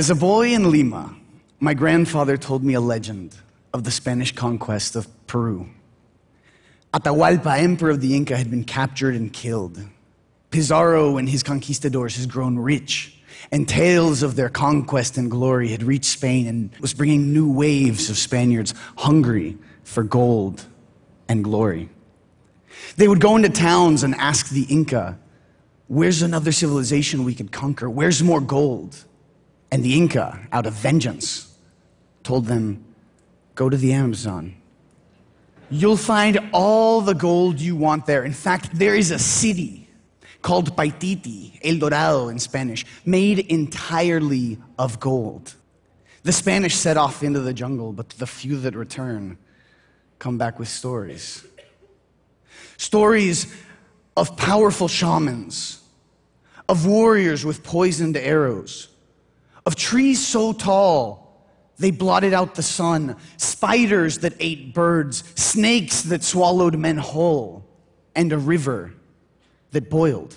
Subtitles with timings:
[0.00, 1.14] As a boy in Lima,
[1.58, 3.36] my grandfather told me a legend
[3.74, 5.68] of the Spanish conquest of Peru.
[6.94, 9.78] Atahualpa, emperor of the Inca, had been captured and killed.
[10.48, 13.20] Pizarro and his conquistadors had grown rich,
[13.52, 18.08] and tales of their conquest and glory had reached Spain and was bringing new waves
[18.08, 20.64] of Spaniards hungry for gold
[21.28, 21.90] and glory.
[22.96, 25.18] They would go into towns and ask the Inca,
[25.88, 27.90] Where's another civilization we could conquer?
[27.90, 29.04] Where's more gold?
[29.72, 31.56] And the Inca, out of vengeance,
[32.22, 32.84] told them,
[33.54, 34.54] Go to the Amazon.
[35.70, 38.24] You'll find all the gold you want there.
[38.24, 39.88] In fact, there is a city
[40.42, 45.54] called Paititi, El Dorado in Spanish, made entirely of gold.
[46.22, 49.38] The Spanish set off into the jungle, but the few that return
[50.18, 51.44] come back with stories.
[52.76, 53.54] Stories
[54.16, 55.82] of powerful shamans,
[56.68, 58.88] of warriors with poisoned arrows,
[59.66, 61.20] of trees so tall
[61.80, 67.64] they blotted out the sun, spiders that ate birds, snakes that swallowed men whole,
[68.14, 68.92] and a river
[69.70, 70.36] that boiled.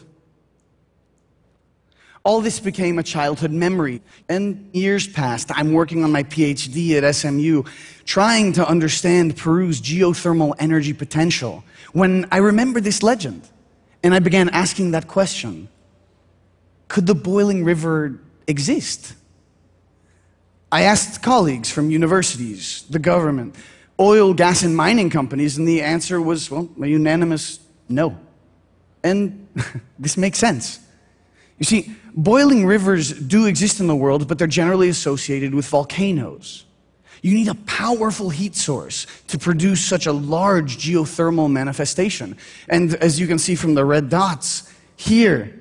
[2.24, 4.02] All this became a childhood memory.
[4.30, 5.52] And years passed.
[5.54, 7.64] I'm working on my PhD at SMU,
[8.06, 13.50] trying to understand Peru's geothermal energy potential, when I remembered this legend.
[14.02, 15.68] And I began asking that question
[16.88, 19.14] Could the boiling river exist?
[20.72, 23.56] I asked colleagues from universities, the government,
[24.00, 28.18] oil, gas, and mining companies, and the answer was, well, a unanimous no.
[29.04, 29.48] And
[30.00, 30.80] this makes sense.
[31.60, 36.66] You see, boiling rivers do exist in the world, but they're generally associated with volcanoes.
[37.22, 42.38] You need a powerful heat source to produce such a large geothermal manifestation.
[42.68, 45.58] And as you can see from the red dots here,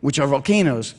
[0.00, 0.94] which are volcanoes,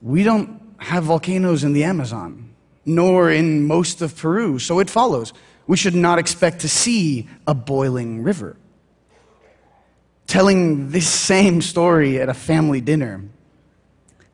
[0.00, 2.54] we don't have volcanoes in the Amazon,
[2.84, 4.58] nor in most of Peru.
[4.58, 5.32] So it follows
[5.66, 8.56] we should not expect to see a boiling river.
[10.26, 13.24] Telling this same story at a family dinner,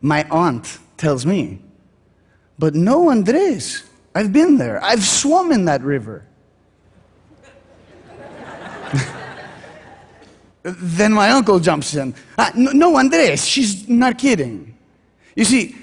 [0.01, 1.61] my aunt tells me,
[2.59, 4.83] But no, Andres, I've been there.
[4.83, 6.27] I've swum in that river.
[10.63, 12.15] then my uncle jumps in.
[12.39, 14.74] Ah, no, no, Andres, she's not kidding.
[15.35, 15.77] You see,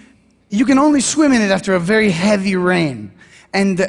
[0.50, 3.12] you can only swim in it after a very heavy rain.
[3.54, 3.86] And uh,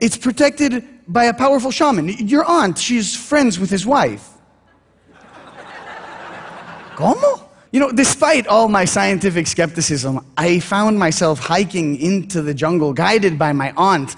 [0.00, 2.08] it's protected by a powerful shaman.
[2.08, 4.28] Your aunt, she's friends with his wife.
[6.96, 7.44] ¿Cómo?
[7.70, 13.38] You know, despite all my scientific skepticism, I found myself hiking into the jungle, guided
[13.38, 14.16] by my aunt,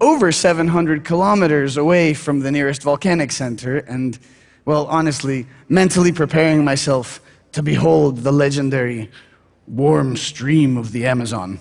[0.00, 4.18] over 700 kilometers away from the nearest volcanic center, and,
[4.64, 7.20] well, honestly, mentally preparing myself
[7.52, 9.10] to behold the legendary
[9.66, 11.60] warm stream of the Amazon.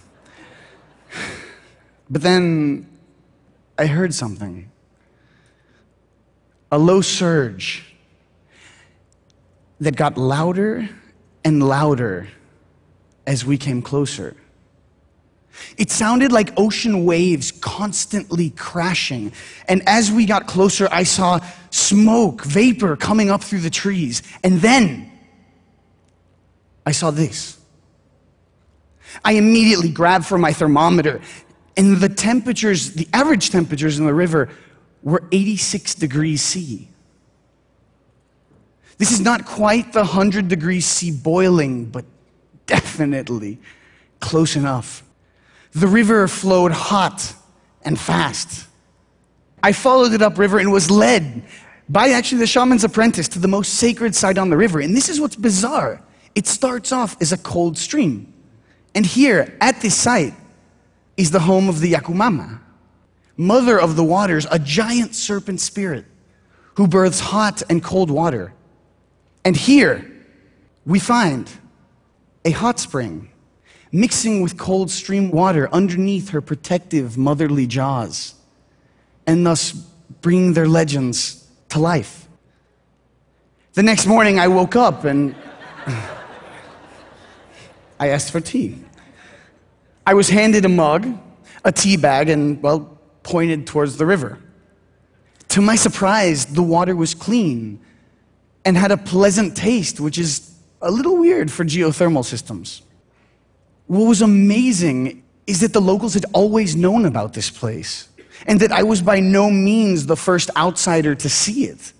[2.09, 2.87] But then
[3.77, 4.69] I heard something
[6.71, 7.93] a low surge
[9.79, 10.89] that got louder
[11.45, 12.27] and louder
[13.27, 14.35] as we came closer.
[15.77, 19.33] It sounded like ocean waves constantly crashing.
[19.67, 24.23] And as we got closer, I saw smoke, vapor coming up through the trees.
[24.43, 25.11] And then
[26.85, 27.62] I saw this.
[29.23, 31.21] I immediately grabbed for my thermometer,
[31.75, 34.49] and the temperatures, the average temperatures in the river,
[35.01, 36.89] were 86 degrees C.
[38.97, 42.05] This is not quite the 100 degrees C boiling, but
[42.65, 43.59] definitely
[44.19, 45.03] close enough.
[45.73, 47.33] The river flowed hot
[47.81, 48.67] and fast.
[49.61, 51.43] I followed it upriver and was led
[51.89, 54.79] by actually the shaman's apprentice to the most sacred site on the river.
[54.79, 56.01] And this is what's bizarre
[56.35, 58.32] it starts off as a cold stream.
[58.95, 60.33] And here, at this site,
[61.17, 62.59] is the home of the Yakumama,
[63.37, 66.05] mother of the waters, a giant serpent spirit
[66.75, 68.53] who births hot and cold water.
[69.45, 70.09] And here
[70.85, 71.49] we find
[72.45, 73.29] a hot spring
[73.91, 78.33] mixing with cold stream water underneath her protective motherly jaws,
[79.27, 79.71] and thus
[80.21, 82.27] bringing their legends to life.
[83.73, 85.35] The next morning, I woke up and
[87.99, 88.77] I asked for tea.
[90.05, 91.07] I was handed a mug,
[91.63, 94.39] a tea bag, and, well, pointed towards the river.
[95.49, 97.79] To my surprise, the water was clean
[98.65, 102.81] and had a pleasant taste, which is a little weird for geothermal systems.
[103.87, 108.09] What was amazing is that the locals had always known about this place,
[108.47, 111.93] and that I was by no means the first outsider to see it.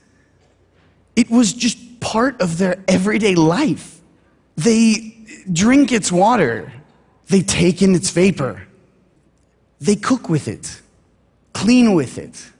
[1.15, 4.01] It was just part of their everyday life.
[4.55, 5.12] They
[5.51, 6.71] drink its water,
[7.27, 8.67] They take in its vapor.
[9.79, 10.81] They cook with it,
[11.53, 12.51] clean with it,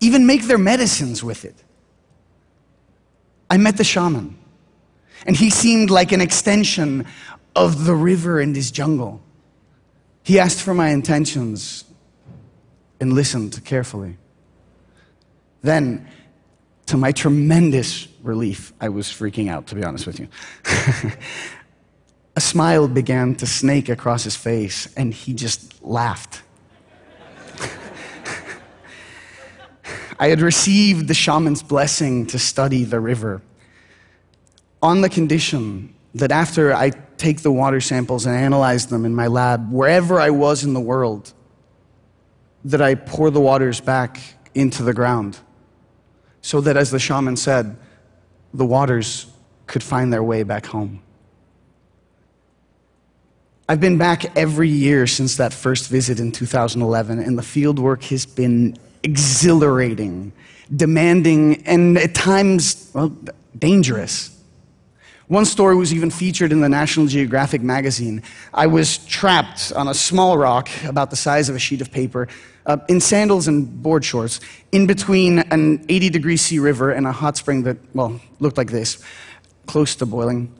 [0.00, 1.54] even make their medicines with it.
[3.50, 4.36] I met the shaman,
[5.26, 7.06] and he seemed like an extension
[7.56, 9.20] of the river and his jungle.
[10.22, 11.84] He asked for my intentions
[13.00, 14.18] and listened carefully.
[15.62, 16.06] Then,
[16.86, 20.28] to my tremendous relief, I was freaking out, to be honest with you.
[22.38, 26.42] a smile began to snake across his face, and he just laughed.
[30.20, 33.42] I had received the shaman's blessing to study the river
[34.80, 39.26] on the condition that after I take the water samples and analyze them in my
[39.26, 41.32] lab, wherever I was in the world,
[42.64, 44.20] that I pour the waters back
[44.54, 45.40] into the ground
[46.40, 47.76] so that, as the shaman said,
[48.54, 49.26] the waters
[49.66, 51.02] could find their way back home.
[53.70, 58.24] I've been back every year since that first visit in 2011, and the fieldwork has
[58.24, 60.32] been exhilarating,
[60.74, 63.14] demanding, and at times, well,
[63.58, 64.34] dangerous.
[65.26, 68.22] One story was even featured in the National Geographic magazine.
[68.54, 72.26] I was trapped on a small rock about the size of a sheet of paper,
[72.64, 74.40] uh, in sandals and board shorts,
[74.72, 78.70] in between an 80 degree C river and a hot spring that, well, looked like
[78.70, 79.04] this,
[79.66, 80.54] close to boiling.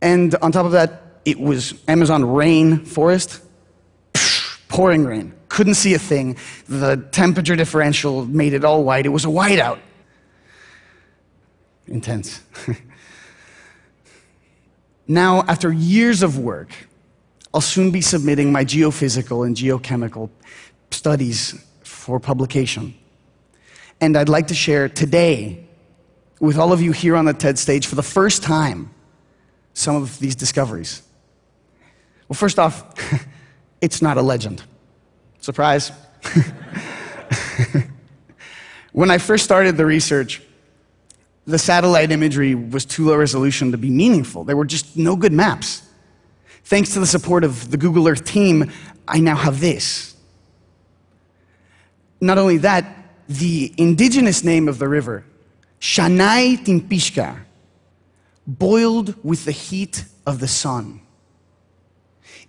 [0.00, 3.40] And on top of that, it was Amazon rain forest,
[4.68, 5.34] pouring rain.
[5.48, 6.36] Couldn't see a thing.
[6.68, 9.06] The temperature differential made it all white.
[9.06, 9.78] It was a whiteout.
[11.86, 12.42] Intense.
[15.12, 16.70] Now, after years of work,
[17.52, 20.30] I'll soon be submitting my geophysical and geochemical
[20.90, 22.94] studies for publication.
[24.00, 25.66] And I'd like to share today
[26.40, 28.90] with all of you here on the TED stage for the first time
[29.74, 31.02] some of these discoveries.
[32.32, 32.82] Well, first off,
[33.82, 34.62] it's not a legend.
[35.42, 35.92] Surprise.
[38.92, 40.40] when I first started the research,
[41.46, 44.44] the satellite imagery was too low resolution to be meaningful.
[44.44, 45.82] There were just no good maps.
[46.64, 48.72] Thanks to the support of the Google Earth team,
[49.06, 50.16] I now have this.
[52.18, 52.86] Not only that,
[53.28, 55.22] the indigenous name of the river,
[55.82, 57.40] Shanay Timpishka,
[58.46, 61.02] boiled with the heat of the sun,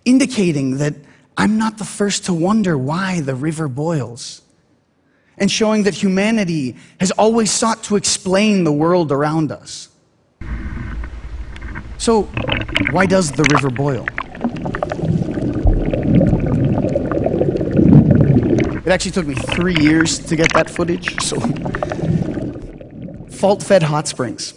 [0.04, 0.94] indicating that
[1.36, 4.42] I'm not the first to wonder why the river boils
[5.36, 9.88] and showing that humanity has always sought to explain the world around us.
[11.98, 12.22] So,
[12.90, 14.06] why does the river boil?
[18.84, 21.40] It actually took me three years to get that footage, so.
[23.30, 24.54] Fault fed hot springs.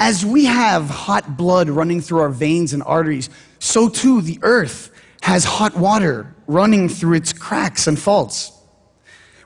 [0.00, 3.30] As we have hot blood running through our veins and arteries,
[3.74, 4.92] so too the earth
[5.22, 8.52] has hot water running through its cracks and faults.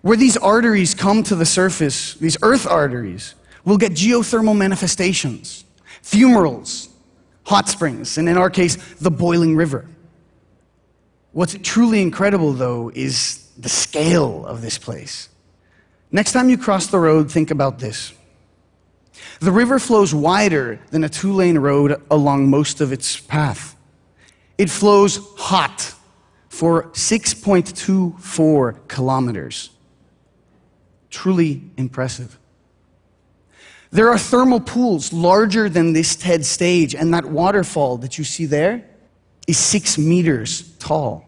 [0.02, 3.34] Where these arteries come to the surface, these earth arteries,
[3.64, 5.64] will get geothermal manifestations,
[6.02, 6.90] fumaroles,
[7.46, 9.86] hot springs, and in our case, the boiling river.
[11.32, 15.30] What's truly incredible, though, is the scale of this place.
[16.12, 18.12] Next time you cross the road, think about this.
[19.40, 23.75] The river flows wider than a two lane road along most of its path.
[24.59, 25.95] It flows hot
[26.49, 29.71] for 6.24 kilometers.
[31.11, 32.38] Truly impressive.
[33.91, 38.45] There are thermal pools larger than this TED stage, and that waterfall that you see
[38.45, 38.85] there
[39.47, 41.25] is six meters tall,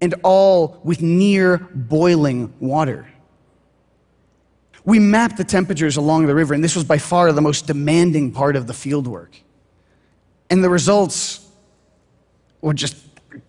[0.00, 3.06] and all with near boiling water.
[4.84, 8.32] We mapped the temperatures along the river, and this was by far the most demanding
[8.32, 9.28] part of the fieldwork.
[10.50, 11.41] And the results
[12.62, 12.96] were just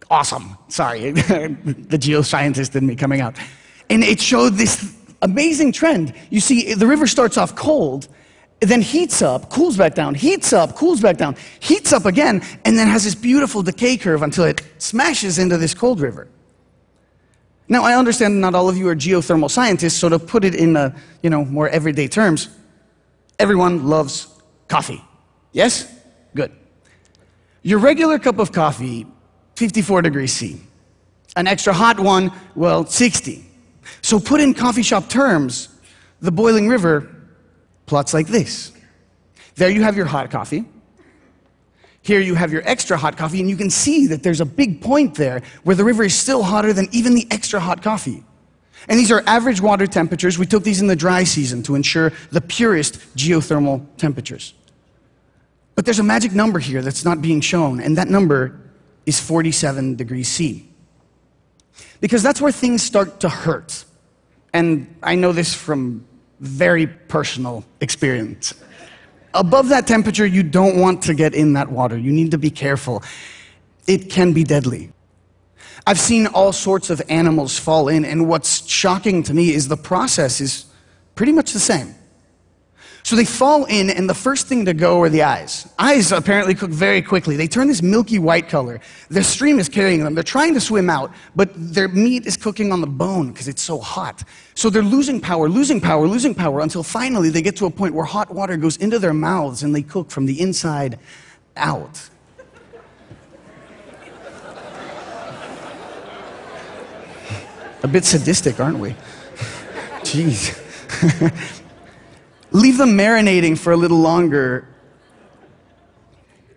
[0.09, 0.57] awesome.
[0.67, 3.37] Sorry, the geoscientist in me coming out.
[3.89, 6.13] And it showed this amazing trend.
[6.29, 8.07] You see, the river starts off cold,
[8.59, 12.77] then heats up, cools back down, heats up, cools back down, heats up again, and
[12.77, 16.27] then has this beautiful decay curve until it smashes into this cold river.
[17.67, 20.75] Now, I understand not all of you are geothermal scientists, so to put it in
[20.75, 22.49] a, you know, more everyday terms,
[23.39, 24.27] everyone loves
[24.67, 25.01] coffee.
[25.53, 25.87] Yes?
[27.63, 29.07] Your regular cup of coffee,
[29.55, 30.61] 54 degrees C.
[31.35, 33.43] An extra hot one, well, 60.
[34.01, 35.69] So put in coffee shop terms,
[36.19, 37.09] the boiling river
[37.85, 38.71] plots like this.
[39.55, 40.65] There you have your hot coffee.
[42.01, 44.81] Here you have your extra hot coffee, and you can see that there's a big
[44.81, 48.23] point there where the river is still hotter than even the extra hot coffee.
[48.89, 50.37] And these are average water temperatures.
[50.37, 54.53] We took these in the dry season to ensure the purest geothermal temperatures.
[55.75, 58.59] But there's a magic number here that's not being shown, and that number
[59.05, 60.69] is 47 degrees C.
[61.99, 63.85] Because that's where things start to hurt.
[64.53, 66.05] And I know this from
[66.39, 68.53] very personal experience.
[69.33, 71.97] Above that temperature, you don't want to get in that water.
[71.97, 73.01] You need to be careful.
[73.87, 74.91] It can be deadly.
[75.87, 79.77] I've seen all sorts of animals fall in, and what's shocking to me is the
[79.77, 80.65] process is
[81.15, 81.95] pretty much the same.
[83.05, 85.67] So they fall in, and the first thing to go are the eyes.
[85.77, 87.35] Eyes apparently cook very quickly.
[87.35, 88.79] They turn this milky white color.
[89.09, 90.13] The stream is carrying them.
[90.13, 93.61] They're trying to swim out, but their meat is cooking on the bone because it's
[93.61, 94.23] so hot.
[94.55, 97.93] So they're losing power, losing power, losing power until finally they get to a point
[97.93, 100.97] where hot water goes into their mouths and they cook from the inside
[101.57, 102.09] out.
[107.83, 108.91] A bit sadistic, aren't we?
[110.03, 110.59] Jeez.
[112.53, 114.67] Leave them marinating for a little longer.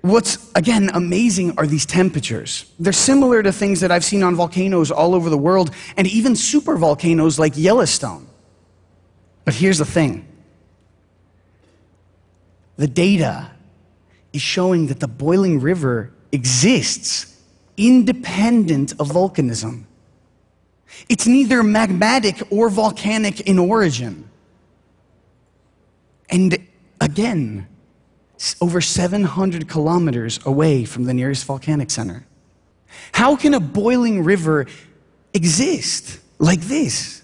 [0.03, 2.71] What's, again, amazing are these temperatures.
[2.79, 6.35] They're similar to things that I've seen on volcanoes all over the world, and even
[6.35, 8.29] supervolcanoes like Yellowstone.
[9.45, 10.29] But here's the thing
[12.77, 13.51] the data
[14.33, 17.41] is showing that the boiling river exists
[17.79, 19.85] independent of volcanism.
[21.09, 24.29] It's neither magmatic or volcanic in origin.
[26.29, 26.67] And
[27.01, 27.69] again,
[28.61, 32.27] over 700 kilometers away from the nearest volcanic center.
[33.13, 34.67] How can a boiling river
[35.33, 37.23] exist like this?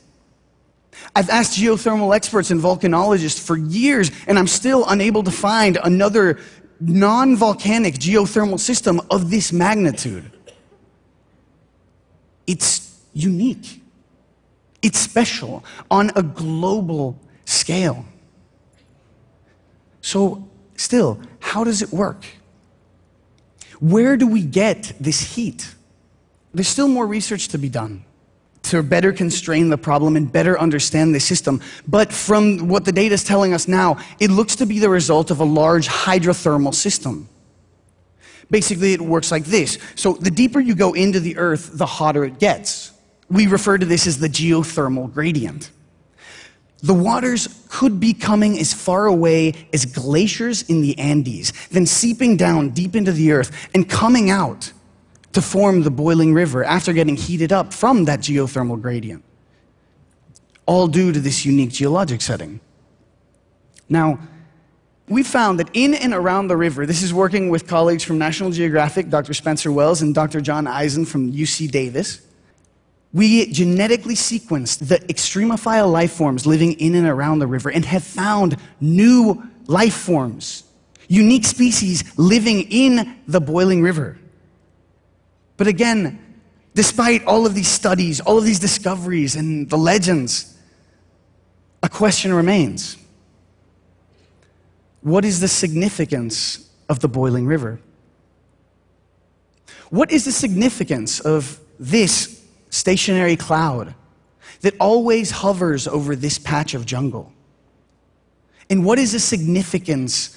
[1.15, 6.39] I've asked geothermal experts and volcanologists for years, and I'm still unable to find another
[6.81, 10.31] non volcanic geothermal system of this magnitude.
[12.47, 13.83] It's unique,
[14.81, 18.07] it's special on a global scale.
[20.03, 22.27] So, still, how does it work?
[23.81, 25.75] Where do we get this heat?
[26.53, 28.05] There's still more research to be done
[28.65, 31.61] to better constrain the problem and better understand the system.
[31.87, 35.31] But from what the data is telling us now, it looks to be the result
[35.31, 37.29] of a large hydrothermal system.
[38.51, 39.79] Basically, it works like this.
[39.95, 42.93] So, the deeper you go into the earth, the hotter it gets.
[43.31, 45.71] We refer to this as the geothermal gradient.
[46.83, 52.37] The waters could be coming as far away as glaciers in the Andes, then seeping
[52.37, 54.73] down deep into the earth and coming out
[55.33, 59.23] to form the boiling river after getting heated up from that geothermal gradient.
[60.67, 62.61] All due to this unique geologic setting.
[63.89, 64.19] Now,
[65.09, 68.51] we found that in and around the river, this is working with colleagues from National
[68.51, 69.35] Geographic, Dr.
[69.35, 70.41] Spencer Wells and Dr.
[70.41, 72.23] John Eisen from UC Davis
[73.13, 78.03] we genetically sequenced the extremophile life forms living in and around the river and have
[78.03, 80.65] found new life forms,
[81.09, 84.19] unique species living in the boiling river.
[85.59, 86.19] But again,
[86.75, 90.57] despite all of these studies, all of these discoveries, and the legends,
[91.83, 92.97] a question remains
[95.03, 97.79] What is the significance of the boiling river?
[99.91, 102.42] What is the significance of this
[102.73, 103.95] stationary cloud
[104.63, 107.33] that always hovers over this patch of jungle?
[108.69, 110.37] And what is the significance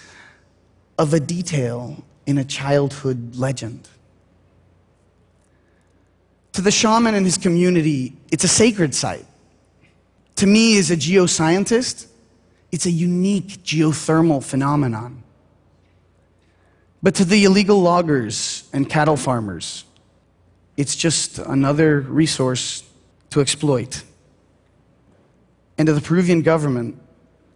[1.00, 3.88] of a detail in a childhood legend?
[6.54, 9.25] To the shaman and his community, it's a sacred site.
[10.38, 12.08] To me, as a geoscientist,
[12.72, 15.24] it's a unique geothermal phenomenon.
[17.01, 19.86] But to the illegal loggers and cattle farmers,
[20.77, 22.84] it's just another resource
[23.29, 24.03] to exploit.
[25.77, 27.01] And to the Peruvian government,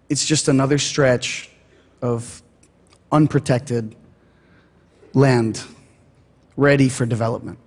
[0.09, 1.49] it's just another stretch
[2.01, 2.41] of
[3.11, 3.95] unprotected
[5.13, 5.63] land
[6.55, 7.57] ready for development.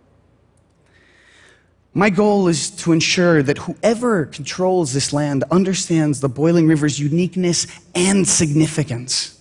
[1.95, 7.67] My goal is to ensure that whoever controls this land understands the Boiling River's uniqueness
[7.95, 9.39] and significance.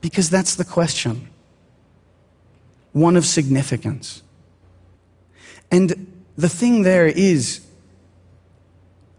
[0.00, 1.28] Because that's the question
[2.92, 4.22] one of significance.
[5.70, 7.60] And the thing there is,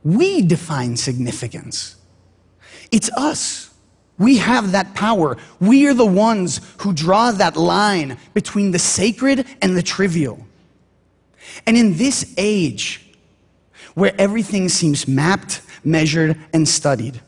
[0.04, 1.96] we define significance.
[2.92, 3.74] It's us.
[4.18, 5.38] We have that power.
[5.60, 10.46] We are the ones who draw that line between the sacred and the trivial.
[11.66, 13.06] And in this age,
[13.96, 17.22] where everything seems mapped, measured, and studied,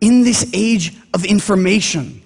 [0.00, 2.22] in this age of information,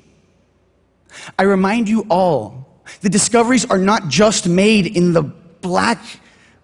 [1.39, 2.66] I remind you all
[3.01, 5.99] the discoveries are not just made in the black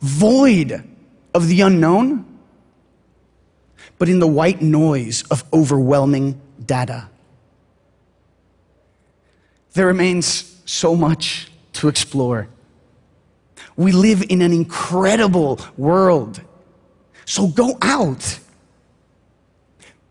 [0.01, 0.83] void
[1.35, 2.25] of the unknown,
[3.99, 7.09] but in the white noise of overwhelming data.
[9.75, 12.49] There remains so much to explore.
[13.77, 16.41] We live in an incredible world.
[17.25, 18.39] So go out.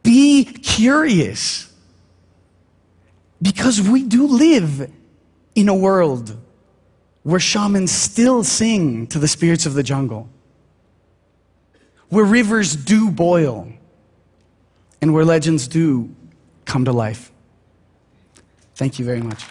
[0.01, 1.71] Be curious.
[3.41, 4.91] Because we do live
[5.55, 6.37] in a world
[7.23, 10.29] where shamans still sing to the spirits of the jungle,
[12.09, 13.71] where rivers do boil,
[15.01, 16.13] and where legends do
[16.65, 17.31] come to life.
[18.75, 19.45] Thank you very much.